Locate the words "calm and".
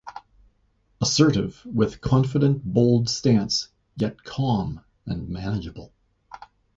4.23-5.29